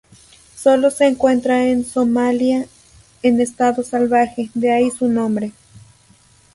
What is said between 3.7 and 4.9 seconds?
salvaje, de ahí